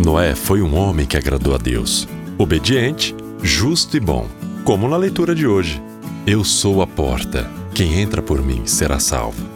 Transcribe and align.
Noé 0.00 0.34
foi 0.34 0.62
um 0.62 0.74
homem 0.74 1.04
que 1.04 1.18
agradou 1.18 1.54
a 1.54 1.58
Deus, 1.58 2.08
obediente, 2.38 3.14
justo 3.42 3.98
e 3.98 4.00
bom, 4.00 4.26
como 4.64 4.88
na 4.88 4.96
leitura 4.96 5.34
de 5.34 5.46
hoje. 5.46 5.80
Eu 6.26 6.42
sou 6.42 6.80
a 6.80 6.86
porta, 6.86 7.50
quem 7.74 8.00
entra 8.00 8.22
por 8.22 8.42
mim 8.42 8.62
será 8.64 8.98
salvo. 8.98 9.46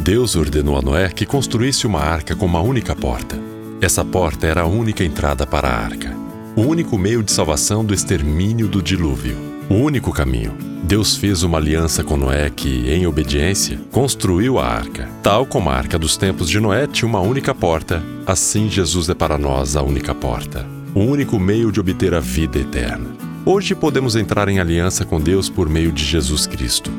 Deus 0.00 0.36
ordenou 0.36 0.76
a 0.76 0.82
Noé 0.82 1.08
que 1.08 1.24
construísse 1.24 1.86
uma 1.86 2.00
arca 2.00 2.36
com 2.36 2.44
uma 2.44 2.60
única 2.60 2.94
porta. 2.94 3.40
Essa 3.80 4.04
porta 4.04 4.46
era 4.46 4.62
a 4.62 4.66
única 4.66 5.02
entrada 5.02 5.46
para 5.46 5.68
a 5.68 5.84
arca, 5.84 6.14
o 6.54 6.60
único 6.60 6.98
meio 6.98 7.22
de 7.22 7.32
salvação 7.32 7.82
do 7.82 7.94
extermínio 7.94 8.68
do 8.68 8.82
dilúvio, 8.82 9.55
o 9.68 9.74
único 9.74 10.12
caminho. 10.12 10.54
Deus 10.84 11.16
fez 11.16 11.42
uma 11.42 11.58
aliança 11.58 12.04
com 12.04 12.16
Noé 12.16 12.48
que, 12.48 12.88
em 12.88 13.06
obediência, 13.06 13.80
construiu 13.90 14.58
a 14.58 14.66
arca. 14.66 15.08
Tal 15.22 15.44
como 15.44 15.68
a 15.68 15.74
arca 15.74 15.98
dos 15.98 16.16
tempos 16.16 16.48
de 16.48 16.60
Noé 16.60 16.86
tinha 16.86 17.08
uma 17.08 17.20
única 17.20 17.54
porta, 17.54 18.02
assim 18.24 18.68
Jesus 18.68 19.08
é 19.08 19.14
para 19.14 19.36
nós 19.36 19.74
a 19.74 19.82
única 19.82 20.14
porta, 20.14 20.64
o 20.94 21.00
único 21.00 21.38
meio 21.40 21.72
de 21.72 21.80
obter 21.80 22.14
a 22.14 22.20
vida 22.20 22.58
eterna. 22.58 23.10
Hoje 23.44 23.74
podemos 23.74 24.14
entrar 24.14 24.48
em 24.48 24.60
aliança 24.60 25.04
com 25.04 25.20
Deus 25.20 25.48
por 25.48 25.68
meio 25.68 25.90
de 25.90 26.04
Jesus 26.04 26.46
Cristo. 26.46 26.90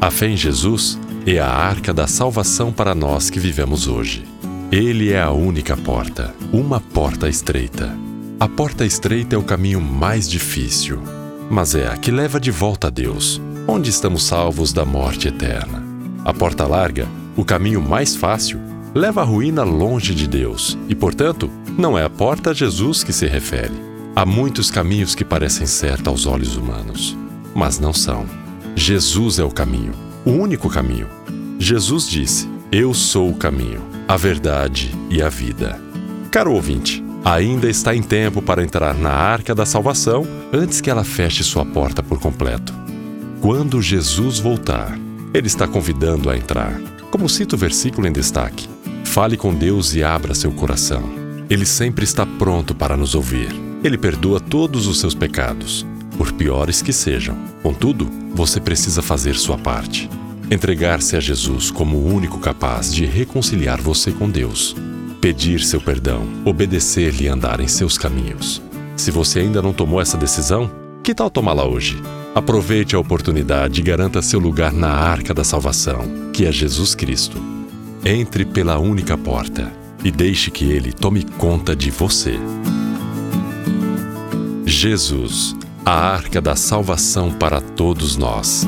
A 0.00 0.10
fé 0.10 0.28
em 0.28 0.36
Jesus 0.36 0.98
é 1.26 1.38
a 1.38 1.48
arca 1.48 1.94
da 1.94 2.06
salvação 2.06 2.72
para 2.72 2.94
nós 2.94 3.30
que 3.30 3.40
vivemos 3.40 3.86
hoje. 3.86 4.24
Ele 4.70 5.12
é 5.12 5.20
a 5.20 5.30
única 5.30 5.76
porta, 5.76 6.34
uma 6.52 6.80
porta 6.80 7.28
estreita. 7.28 7.96
A 8.38 8.48
porta 8.48 8.84
estreita 8.84 9.36
é 9.36 9.38
o 9.38 9.42
caminho 9.42 9.80
mais 9.80 10.28
difícil, 10.28 11.00
mas 11.50 11.74
é 11.74 11.86
a 11.86 11.96
que 11.96 12.10
leva 12.10 12.40
de 12.40 12.50
volta 12.50 12.88
a 12.88 12.90
Deus, 12.90 13.40
onde 13.66 13.90
estamos 13.90 14.24
salvos 14.24 14.72
da 14.72 14.84
morte 14.84 15.28
eterna. 15.28 15.82
A 16.24 16.32
porta 16.32 16.66
larga, 16.66 17.06
o 17.36 17.44
caminho 17.44 17.80
mais 17.80 18.16
fácil, 18.16 18.60
leva 18.94 19.20
a 19.20 19.24
ruína 19.24 19.62
longe 19.62 20.14
de 20.14 20.26
Deus 20.26 20.76
e, 20.88 20.94
portanto, 20.94 21.50
não 21.78 21.96
é 21.98 22.04
a 22.04 22.10
porta 22.10 22.50
a 22.50 22.54
Jesus 22.54 23.04
que 23.04 23.12
se 23.12 23.26
refere. 23.26 23.74
Há 24.14 24.24
muitos 24.24 24.70
caminhos 24.70 25.14
que 25.14 25.24
parecem 25.24 25.66
certos 25.66 26.08
aos 26.08 26.26
olhos 26.26 26.56
humanos, 26.56 27.16
mas 27.54 27.78
não 27.78 27.92
são. 27.92 28.24
Jesus 28.74 29.38
é 29.38 29.44
o 29.44 29.50
caminho, 29.50 29.92
o 30.24 30.30
único 30.30 30.70
caminho. 30.70 31.08
Jesus 31.58 32.08
disse: 32.08 32.48
Eu 32.72 32.94
sou 32.94 33.30
o 33.30 33.36
caminho, 33.36 33.82
a 34.08 34.16
verdade 34.16 34.94
e 35.10 35.20
a 35.20 35.28
vida. 35.28 35.78
Caro 36.30 36.52
ouvinte, 36.52 37.04
ainda 37.26 37.68
está 37.68 37.92
em 37.92 38.02
tempo 38.04 38.40
para 38.40 38.62
entrar 38.62 38.94
na 38.94 39.10
arca 39.10 39.52
da 39.52 39.66
salvação 39.66 40.24
antes 40.52 40.80
que 40.80 40.88
ela 40.88 41.02
feche 41.02 41.42
sua 41.42 41.66
porta 41.66 42.00
por 42.00 42.20
completo. 42.20 42.72
Quando 43.40 43.82
Jesus 43.82 44.38
voltar, 44.38 44.96
ele 45.34 45.48
está 45.48 45.66
convidando 45.66 46.30
a 46.30 46.36
entrar. 46.36 46.80
Como 47.10 47.28
cita 47.28 47.56
o 47.56 47.58
versículo 47.58 48.06
em 48.06 48.12
destaque: 48.12 48.68
Fale 49.02 49.36
com 49.36 49.52
Deus 49.52 49.92
e 49.92 50.04
abra 50.04 50.36
seu 50.36 50.52
coração. 50.52 51.02
Ele 51.50 51.66
sempre 51.66 52.04
está 52.04 52.24
pronto 52.24 52.76
para 52.76 52.96
nos 52.96 53.16
ouvir. 53.16 53.48
Ele 53.82 53.98
perdoa 53.98 54.38
todos 54.38 54.86
os 54.86 55.00
seus 55.00 55.14
pecados, 55.14 55.84
por 56.16 56.32
piores 56.32 56.80
que 56.80 56.92
sejam. 56.92 57.36
Contudo, 57.60 58.08
você 58.34 58.60
precisa 58.60 59.02
fazer 59.02 59.34
sua 59.34 59.58
parte. 59.58 60.08
Entregar-se 60.48 61.16
a 61.16 61.20
Jesus 61.20 61.72
como 61.72 61.96
o 61.96 62.06
único 62.06 62.38
capaz 62.38 62.94
de 62.94 63.04
reconciliar 63.04 63.80
você 63.80 64.12
com 64.12 64.30
Deus 64.30 64.76
pedir 65.26 65.60
seu 65.60 65.80
perdão, 65.80 66.22
obedecer-lhe 66.44 67.24
e 67.24 67.28
andar 67.28 67.58
em 67.58 67.66
seus 67.66 67.98
caminhos. 67.98 68.62
Se 68.96 69.10
você 69.10 69.40
ainda 69.40 69.60
não 69.60 69.72
tomou 69.72 70.00
essa 70.00 70.16
decisão, 70.16 70.70
que 71.02 71.12
tal 71.12 71.28
tomá-la 71.28 71.66
hoje? 71.66 72.00
Aproveite 72.32 72.94
a 72.94 73.00
oportunidade 73.00 73.80
e 73.80 73.82
garanta 73.82 74.22
seu 74.22 74.38
lugar 74.38 74.72
na 74.72 74.88
arca 74.88 75.34
da 75.34 75.42
salvação, 75.42 76.30
que 76.32 76.46
é 76.46 76.52
Jesus 76.52 76.94
Cristo. 76.94 77.38
Entre 78.04 78.44
pela 78.44 78.78
única 78.78 79.18
porta 79.18 79.72
e 80.04 80.12
deixe 80.12 80.48
que 80.48 80.70
Ele 80.70 80.92
tome 80.92 81.24
conta 81.24 81.74
de 81.74 81.90
você. 81.90 82.38
Jesus, 84.64 85.56
a 85.84 85.90
arca 85.90 86.40
da 86.40 86.54
salvação 86.54 87.32
para 87.32 87.60
todos 87.60 88.16
nós. 88.16 88.64